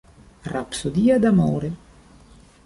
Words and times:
Rapsodia 0.53 1.19
d'amore 1.19 1.69